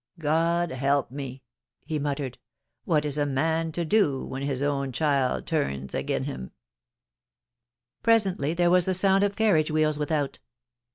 [0.15, 1.43] * God help me!'
[1.85, 6.49] he muttered;* what is a man to do when his own child turns agen him
[6.23, 6.49] }*
[8.01, 10.39] Presently there was the sound of carriage wheels without.